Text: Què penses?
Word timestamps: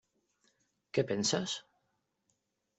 Què 0.97 1.05
penses? 1.13 1.55